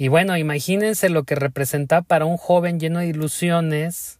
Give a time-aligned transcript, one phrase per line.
[0.00, 4.18] Y bueno, imagínense lo que representa para un joven lleno de ilusiones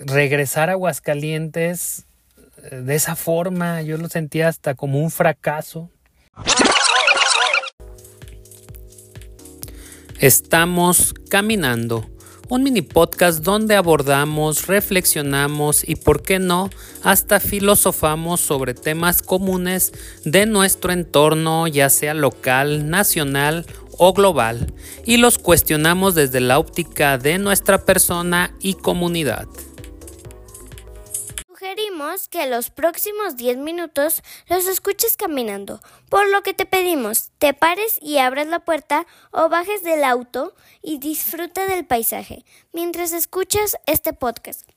[0.00, 2.06] regresar a Aguascalientes
[2.72, 3.82] eh, de esa forma.
[3.82, 5.90] Yo lo sentía hasta como un fracaso.
[10.18, 12.10] Estamos caminando,
[12.48, 16.68] un mini podcast donde abordamos, reflexionamos y, por qué no,
[17.04, 19.92] hasta filosofamos sobre temas comunes
[20.24, 23.66] de nuestro entorno, ya sea local, nacional
[23.98, 24.72] o global,
[25.04, 29.48] y los cuestionamos desde la óptica de nuestra persona y comunidad
[31.64, 35.80] sugerimos que los próximos 10 minutos los escuches caminando,
[36.10, 40.54] por lo que te pedimos te pares y abras la puerta o bajes del auto
[40.82, 44.73] y disfruta del paisaje mientras escuchas este podcast.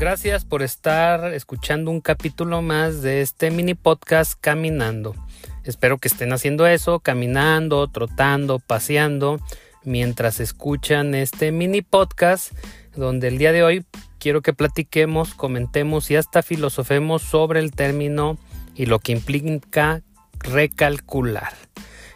[0.00, 5.14] Gracias por estar escuchando un capítulo más de este mini podcast Caminando.
[5.62, 9.40] Espero que estén haciendo eso, caminando, trotando, paseando
[9.84, 12.52] mientras escuchan este mini podcast
[12.96, 13.84] donde el día de hoy
[14.18, 18.38] quiero que platiquemos, comentemos y hasta filosofemos sobre el término
[18.74, 20.00] y lo que implica
[20.38, 21.52] recalcular.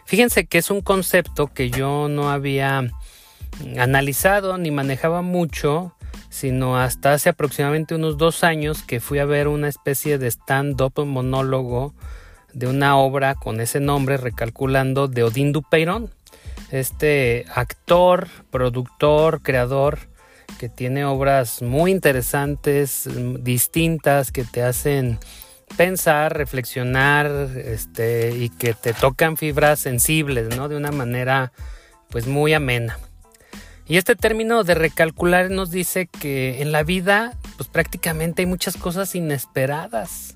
[0.05, 2.91] Fíjense que es un concepto que yo no había
[3.77, 5.94] analizado ni manejaba mucho,
[6.35, 11.05] sino hasta hace aproximadamente unos dos años que fui a ver una especie de stand-up
[11.05, 11.93] monólogo
[12.53, 16.11] de una obra con ese nombre, recalculando, de Odín Dupeirón
[16.71, 19.99] este actor, productor, creador
[20.59, 23.09] que tiene obras muy interesantes,
[23.41, 25.19] distintas, que te hacen
[25.77, 27.27] pensar, reflexionar,
[27.57, 30.69] este, y que te tocan fibras sensibles, ¿no?
[30.69, 31.51] De una manera,
[32.09, 32.99] pues, muy amena.
[33.87, 38.77] Y este término de recalcular nos dice que en la vida, pues, prácticamente hay muchas
[38.77, 40.35] cosas inesperadas.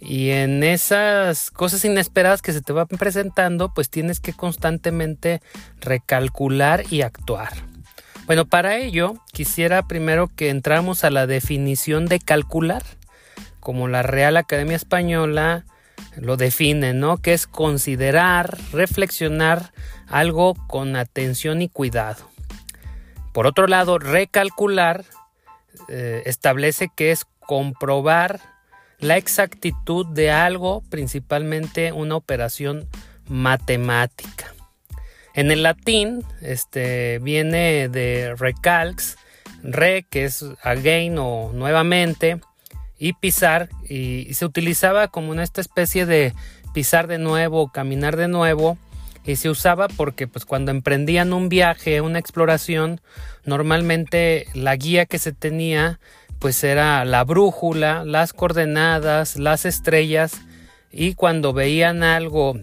[0.00, 5.40] Y en esas cosas inesperadas que se te van presentando, pues tienes que constantemente
[5.80, 7.52] recalcular y actuar.
[8.26, 12.82] Bueno, para ello quisiera primero que entramos a la definición de calcular,
[13.60, 15.66] como la Real Academia Española
[16.16, 17.18] lo define, ¿no?
[17.18, 19.72] Que es considerar, reflexionar
[20.08, 22.31] algo con atención y cuidado.
[23.32, 25.04] Por otro lado, recalcular
[25.88, 28.40] eh, establece que es comprobar
[28.98, 32.88] la exactitud de algo, principalmente una operación
[33.26, 34.54] matemática.
[35.34, 39.16] En el latín, este viene de recalx,
[39.62, 42.40] re que es again o nuevamente,
[42.98, 46.34] y pisar, y, se utilizaba como una esta especie de
[46.72, 48.78] pisar de nuevo, caminar de nuevo,
[49.24, 53.00] y se usaba porque pues cuando emprendían un viaje, una exploración,
[53.44, 56.00] normalmente la guía que se tenía
[56.38, 60.40] pues era la brújula, las coordenadas, las estrellas
[60.90, 62.58] y cuando veían algo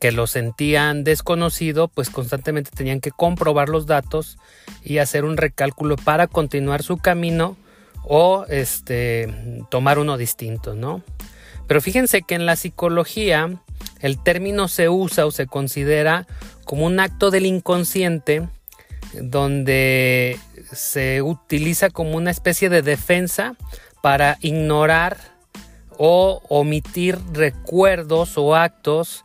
[0.00, 4.38] que lo sentían desconocido, pues constantemente tenían que comprobar los datos
[4.82, 7.56] y hacer un recálculo para continuar su camino
[8.02, 11.02] o este tomar uno distinto, ¿no?
[11.66, 13.50] Pero fíjense que en la psicología
[14.00, 16.26] el término se usa o se considera
[16.64, 18.48] como un acto del inconsciente
[19.20, 20.38] donde
[20.72, 23.54] se utiliza como una especie de defensa
[24.02, 25.16] para ignorar
[25.96, 29.24] o omitir recuerdos o actos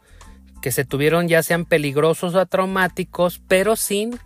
[0.61, 4.19] que se tuvieron ya sean peligrosos o traumáticos, pero sin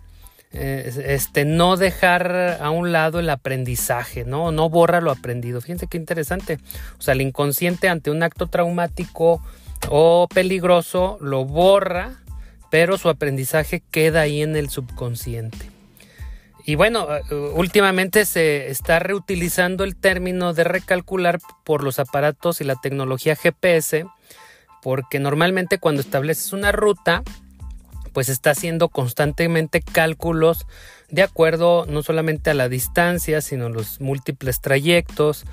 [0.52, 4.52] eh, este, no dejar a un lado el aprendizaje, ¿no?
[4.52, 5.60] No borra lo aprendido.
[5.60, 6.58] Fíjense qué interesante.
[6.98, 9.42] O sea, el inconsciente ante un acto traumático
[9.88, 12.16] o peligroso lo borra,
[12.70, 15.70] pero su aprendizaje queda ahí en el subconsciente.
[16.66, 17.22] Y bueno, eh,
[17.54, 24.06] últimamente se está reutilizando el término de recalcular por los aparatos y la tecnología GPS,
[24.82, 27.22] porque normalmente cuando estableces una ruta,
[28.12, 30.66] pues está haciendo constantemente cálculos
[31.10, 35.44] de acuerdo no solamente a la distancia, sino los múltiples trayectos,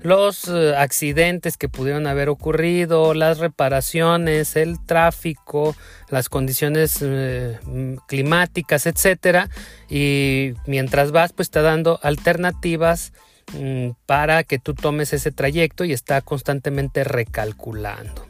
[0.00, 5.76] los eh, accidentes que pudieron haber ocurrido, las reparaciones, el tráfico,
[6.08, 7.58] las condiciones eh,
[8.06, 9.48] climáticas, etcétera.
[9.88, 13.12] Y mientras vas, pues está dando alternativas
[13.54, 18.26] mm, para que tú tomes ese trayecto y está constantemente recalculando.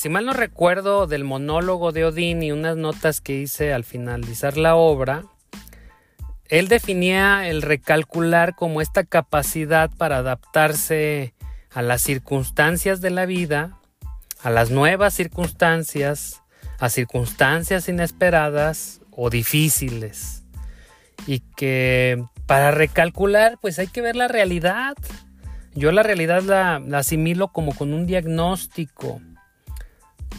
[0.00, 4.56] Si mal no recuerdo del monólogo de Odín y unas notas que hice al finalizar
[4.56, 5.24] la obra,
[6.48, 11.34] él definía el recalcular como esta capacidad para adaptarse
[11.70, 13.78] a las circunstancias de la vida,
[14.42, 16.40] a las nuevas circunstancias,
[16.78, 20.44] a circunstancias inesperadas o difíciles.
[21.26, 24.96] Y que para recalcular, pues hay que ver la realidad.
[25.74, 29.20] Yo la realidad la, la asimilo como con un diagnóstico.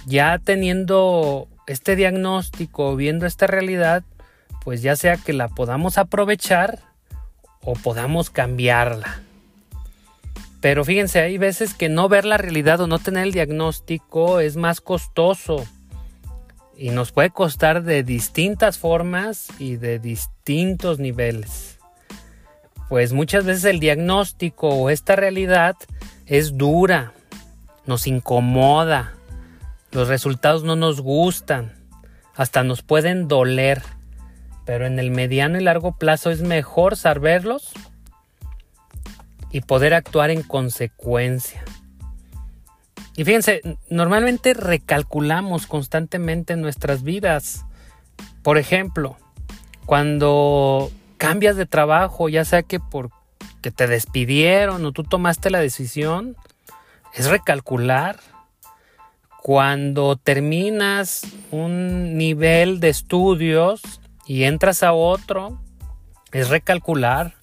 [0.06, 4.04] Ya teniendo este diagnóstico, viendo esta realidad,
[4.64, 6.80] pues ya sea que la podamos aprovechar
[7.64, 9.22] o podamos cambiarla.
[10.62, 14.58] Pero fíjense, hay veces que no ver la realidad o no tener el diagnóstico es
[14.58, 15.66] más costoso
[16.78, 21.80] y nos puede costar de distintas formas y de distintos niveles.
[22.90, 25.76] Pues muchas veces el diagnóstico o esta realidad
[26.28, 27.14] es dura,
[27.86, 29.14] nos incomoda,
[29.92, 31.74] los resultados no nos gustan,
[32.36, 33.82] hasta nos pueden doler,
[34.66, 37.74] pero en el mediano y largo plazo es mejor saberlos
[39.52, 41.64] y poder actuar en consecuencia.
[43.16, 47.66] Y fíjense, normalmente recalculamos constantemente nuestras vidas.
[48.42, 49.18] Por ejemplo,
[49.86, 56.38] cuando cambias de trabajo, ya sea que porque te despidieron o tú tomaste la decisión,
[57.14, 58.18] es recalcular
[59.42, 63.82] cuando terminas un nivel de estudios
[64.28, 65.60] y entras a otro,
[66.32, 67.34] es recalcular.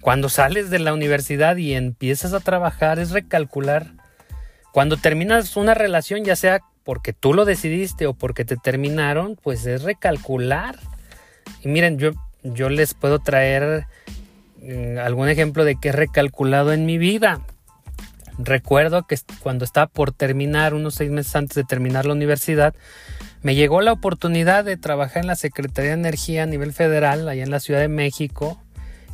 [0.00, 3.92] Cuando sales de la universidad y empiezas a trabajar, es recalcular.
[4.72, 9.64] Cuando terminas una relación, ya sea porque tú lo decidiste o porque te terminaron, pues
[9.66, 10.76] es recalcular.
[11.62, 12.12] Y miren, yo,
[12.42, 13.86] yo les puedo traer
[14.60, 17.42] mm, algún ejemplo de que he recalculado en mi vida.
[18.38, 22.74] Recuerdo que cuando estaba por terminar, unos seis meses antes de terminar la universidad,
[23.42, 27.42] me llegó la oportunidad de trabajar en la Secretaría de Energía a nivel federal, allá
[27.42, 28.62] en la Ciudad de México.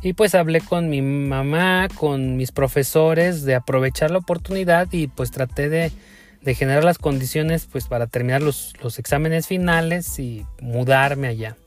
[0.01, 5.31] Y pues hablé con mi mamá, con mis profesores, de aprovechar la oportunidad y pues
[5.31, 5.91] traté de,
[6.53, 11.57] generar las condiciones pues para terminar los, los exámenes finales y mudarme allá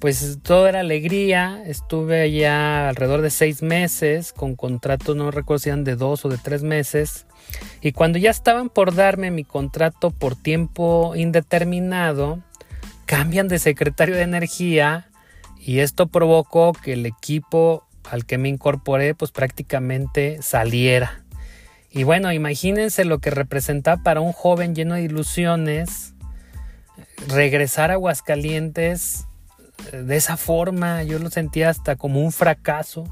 [0.00, 1.62] pues todo era alegría.
[1.66, 6.28] Estuve allá alrededor de seis meses con contratos, no recuerdo si eran de dos o
[6.28, 7.26] de tres meses.
[7.82, 12.42] Y cuando ya estaban por darme mi contrato por tiempo indeterminado,
[13.04, 15.10] cambian de secretario de energía
[15.58, 21.24] y esto provocó que el equipo al que me incorporé pues prácticamente saliera.
[21.90, 26.14] Y bueno, imagínense lo que representaba para un joven lleno de ilusiones
[27.28, 29.26] regresar a Aguascalientes
[29.92, 31.02] de esa forma.
[31.02, 33.04] Yo lo sentía hasta como un fracaso.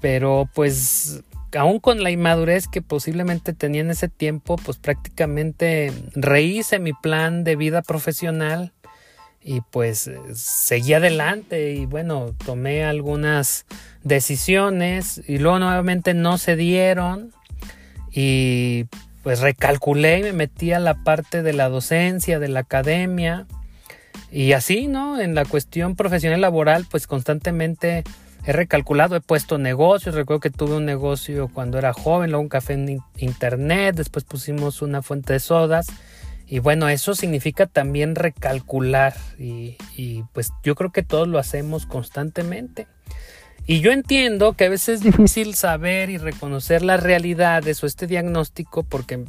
[0.00, 1.22] Pero pues
[1.56, 7.44] aún con la inmadurez que posiblemente tenía en ese tiempo, pues prácticamente rehice mi plan
[7.44, 8.72] de vida profesional
[9.42, 13.64] y pues seguí adelante y bueno, tomé algunas
[14.02, 17.32] decisiones y luego nuevamente no se dieron
[18.10, 18.86] y
[19.22, 23.46] pues recalculé y me metí a la parte de la docencia, de la academia
[24.30, 25.20] y así, ¿no?
[25.20, 28.04] En la cuestión profesional laboral, pues constantemente
[28.44, 30.14] he recalculado, he puesto negocios.
[30.14, 34.82] Recuerdo que tuve un negocio cuando era joven, luego un café en internet, después pusimos
[34.82, 35.86] una fuente de sodas.
[36.48, 39.14] Y bueno, eso significa también recalcular.
[39.38, 42.86] Y, y pues yo creo que todos lo hacemos constantemente.
[43.66, 48.06] Y yo entiendo que a veces es difícil saber y reconocer las realidades o este
[48.06, 49.24] diagnóstico porque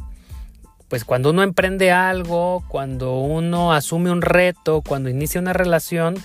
[0.90, 6.16] pues cuando uno emprende algo, cuando uno asume un reto, cuando inicia una relación,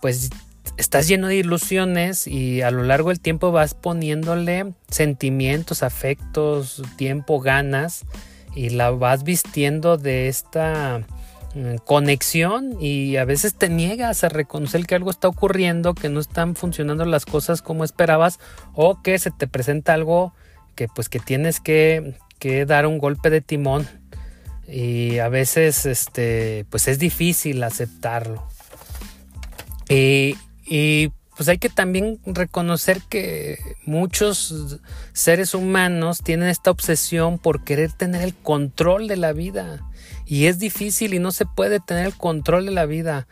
[0.00, 0.30] pues
[0.76, 7.40] estás lleno de ilusiones y a lo largo del tiempo vas poniéndole sentimientos, afectos, tiempo,
[7.40, 8.04] ganas
[8.54, 11.02] y la vas vistiendo de esta
[11.54, 16.20] mm, conexión y a veces te niegas a reconocer que algo está ocurriendo, que no
[16.20, 18.38] están funcionando las cosas como esperabas
[18.74, 20.34] o que se te presenta algo
[20.74, 23.86] que pues que tienes que, que dar un golpe de timón.
[24.66, 28.44] Y a veces este pues es difícil aceptarlo.
[29.88, 30.34] Y,
[30.66, 34.80] y pues hay que también reconocer que muchos
[35.12, 39.88] seres humanos tienen esta obsesión por querer tener el control de la vida.
[40.26, 43.28] Y es difícil y no se puede tener el control de la vida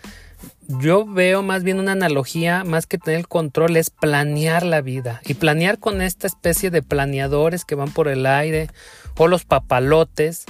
[0.78, 5.20] yo veo más bien una analogía, más que tener el control, es planear la vida.
[5.26, 8.68] Y planear con esta especie de planeadores que van por el aire
[9.16, 10.44] o los papalotes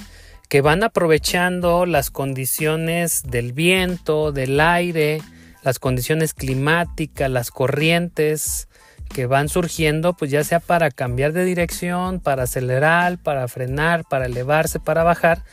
[0.49, 5.23] que van aprovechando las condiciones del viento, del aire,
[5.63, 8.69] las condiciones climáticas, las corrientes
[9.15, 14.27] que van surgiendo, pues ya sea para cambiar de dirección, para acelerar, para frenar, para
[14.27, 15.45] elevarse, para bajar.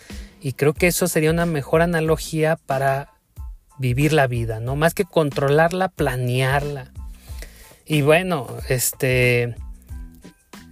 [0.41, 3.16] Y creo que eso sería una mejor analogía para
[3.79, 4.75] vivir la vida, ¿no?
[4.75, 6.91] Más que controlarla, planearla.
[7.85, 9.55] Y bueno, este,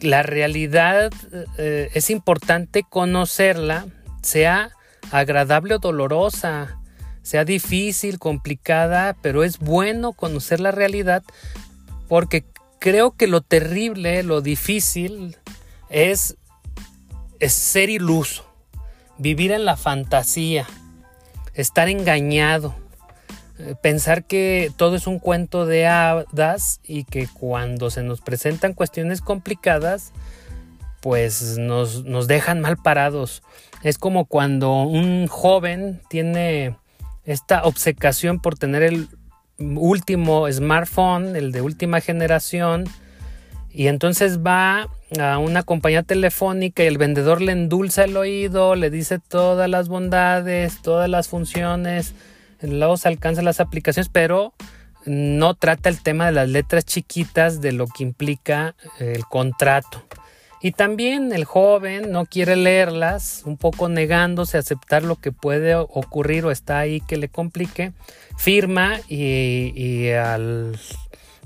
[0.02, 1.12] la realidad
[1.58, 3.86] eh, es importante conocerla,
[4.22, 4.72] sea
[5.12, 6.80] agradable o dolorosa,
[7.22, 11.24] sea difícil, complicada, pero es bueno conocer la realidad
[12.08, 12.46] porque
[12.80, 15.38] creo que lo terrible, lo difícil
[15.90, 16.38] es,
[17.40, 18.46] ser iluso,
[19.18, 20.68] vivir en la fantasía,
[21.54, 22.76] estar engañado,
[23.82, 29.22] pensar que todo es un cuento de hadas y que cuando se nos presentan cuestiones
[29.22, 30.12] complicadas,
[31.02, 33.44] pues nos, nos dejan mal parados.
[33.84, 36.76] Es como cuando un joven tiene
[37.26, 39.08] esta obsecación por tener el
[39.58, 42.86] último smartphone, el de última generación,
[43.72, 44.88] y entonces va
[45.20, 49.90] a una compañía telefónica y el vendedor le endulza el oído, le dice todas las
[49.90, 52.14] bondades, todas las funciones,
[52.60, 54.54] se alcanza las aplicaciones, pero
[55.06, 60.04] no trata el tema de las letras chiquitas de lo que implica el contrato.
[60.62, 65.76] Y también el joven no quiere leerlas, un poco negándose a aceptar lo que puede
[65.76, 67.92] ocurrir o está ahí que le complique,
[68.36, 70.80] firma y, al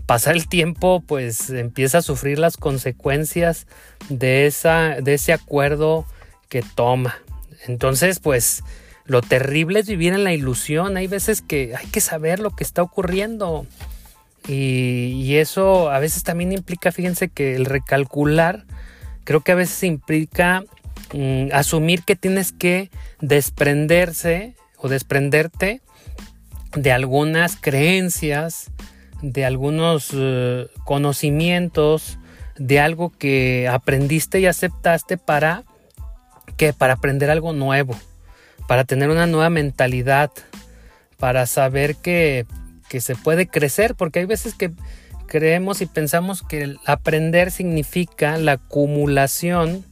[0.05, 3.67] pasar el tiempo pues empieza a sufrir las consecuencias
[4.07, 6.05] de, esa, de ese acuerdo
[6.47, 7.17] que toma.
[7.67, 8.63] Entonces pues
[9.09, 10.95] lo terrible es vivir en la ilusión.
[10.95, 13.65] Hay veces que hay que saber lo que está ocurriendo.
[14.47, 18.65] Y, eso a veces también implica, fíjense que el recalcular,
[19.23, 20.63] creo que a veces implica
[21.13, 25.81] mm, asumir que tienes que desprenderse o desprenderte
[26.75, 28.69] de algunas creencias,
[29.23, 32.19] de algunos eh, conocimientos,
[32.57, 35.63] de algo que aprendiste y aceptaste para
[36.57, 37.95] que para aprender algo nuevo
[38.67, 40.31] para tener una nueva mentalidad,
[41.17, 42.45] para saber que,
[42.99, 44.71] se puede crecer, porque hay veces que
[45.27, 49.85] creemos y pensamos que aprender significa la acumulación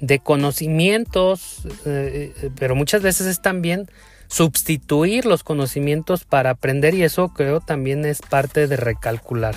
[0.00, 3.86] de conocimientos, eh, eh, pero muchas veces es también
[4.28, 9.54] sustituir los conocimientos para aprender y eso creo también es parte de recalcular.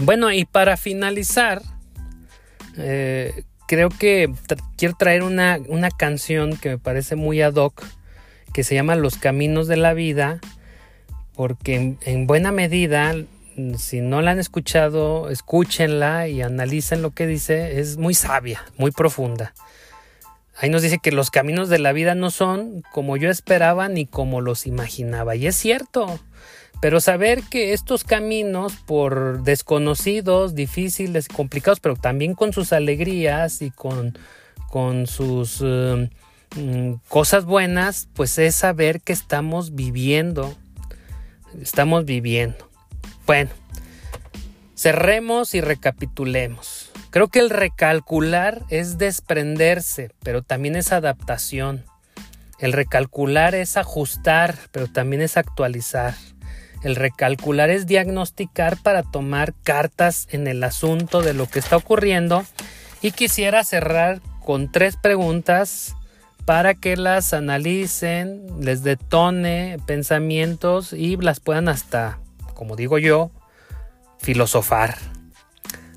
[0.00, 1.62] Bueno, y para finalizar,
[2.76, 4.32] eh, creo que
[4.76, 5.60] quiero traer una,
[5.96, 7.84] canción que me parece muy ad hoc,
[8.52, 10.40] que se llama Los Caminos de la Vida,
[11.36, 13.14] porque en, buena medida,
[13.76, 18.90] si no la han escuchado, escúchenla y analicen lo que dice, es muy sabia, muy
[18.90, 19.52] profunda.
[20.56, 24.06] Ahí nos dice que los caminos de la vida no son como yo esperaba ni
[24.06, 25.36] como los imaginaba.
[25.36, 26.18] Y es cierto.
[26.80, 33.70] Pero saber que estos caminos, por desconocidos, difíciles, complicados, pero también con sus alegrías y
[33.70, 34.16] con,
[34.70, 36.08] con sus eh,
[36.56, 40.54] mm, cosas buenas, pues es saber que estamos viviendo.
[41.60, 42.70] Estamos viviendo.
[43.26, 43.50] Bueno,
[44.76, 46.92] cerremos y recapitulemos.
[47.10, 51.84] Creo que el recalcular es desprenderse, pero también es adaptación.
[52.58, 56.14] El recalcular es ajustar, pero también es actualizar.
[56.82, 62.44] El recalcular es diagnosticar para tomar cartas en el asunto de lo que está ocurriendo
[63.02, 65.94] y quisiera cerrar con tres preguntas
[66.44, 72.20] para que las analicen, les detone pensamientos y las puedan hasta,
[72.54, 73.30] como digo yo,
[74.18, 74.96] filosofar.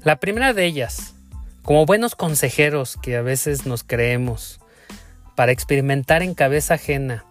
[0.03, 1.13] La primera de ellas,
[1.61, 4.59] como buenos consejeros que a veces nos creemos,
[5.35, 7.23] para experimentar en cabeza ajena,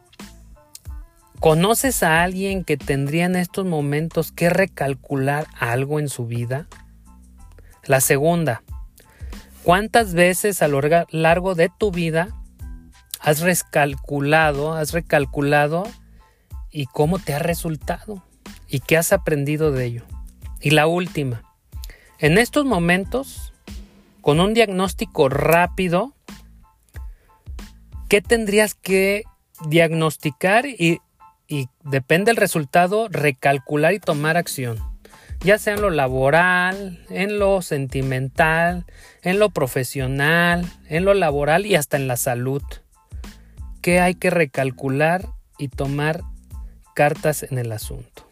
[1.40, 6.68] ¿Conoces a alguien que tendría en estos momentos que recalcular algo en su vida?
[7.86, 8.62] La segunda,
[9.62, 12.28] ¿cuántas veces a lo largo de tu vida
[13.20, 15.84] has recalculado, has recalculado
[16.70, 18.22] y cómo te ha resultado
[18.68, 20.04] y qué has aprendido de ello?
[20.60, 21.42] Y la última,
[22.18, 23.54] en estos momentos,
[24.20, 26.12] con un diagnóstico rápido,
[28.10, 29.24] ¿qué tendrías que
[29.66, 31.00] diagnosticar y
[31.50, 34.78] y depende del resultado recalcular y tomar acción,
[35.40, 38.86] ya sea en lo laboral, en lo sentimental,
[39.22, 42.62] en lo profesional, en lo laboral y hasta en la salud.
[43.82, 45.26] ¿Qué hay que recalcular
[45.58, 46.22] y tomar
[46.94, 48.29] cartas en el asunto?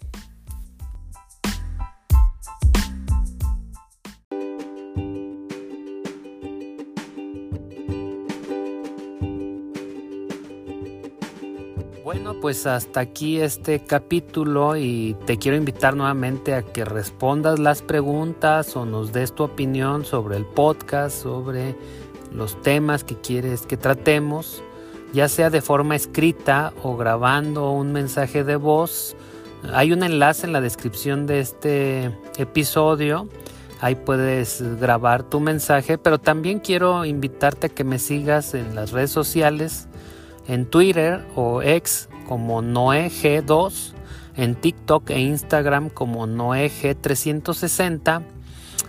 [12.05, 17.83] Bueno, pues hasta aquí este capítulo y te quiero invitar nuevamente a que respondas las
[17.83, 21.75] preguntas o nos des tu opinión sobre el podcast, sobre
[22.33, 24.63] los temas que quieres que tratemos,
[25.13, 29.17] ya sea de forma escrita o grabando un mensaje de voz.
[29.73, 33.29] Hay un enlace en la descripción de este episodio.
[33.81, 38.93] Ahí puedes grabar tu mensaje, pero también quiero invitarte a que me sigas en las
[38.93, 39.88] redes sociales
[40.49, 43.93] en Twitter o ex como NoeG2,
[44.37, 48.23] en TikTok e Instagram como NoeG360.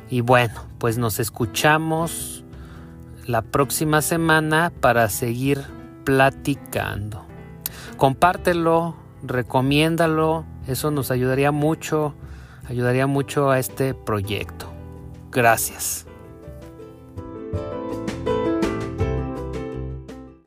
[0.10, 2.44] Y bueno, pues nos escuchamos
[3.28, 5.63] la próxima semana para seguir
[6.04, 7.25] platicando.
[7.98, 12.16] Compártelo, recomiéndalo, eso nos ayudaría mucho,
[12.68, 14.72] ayudaría mucho a este proyecto.
[15.32, 16.09] Gracias.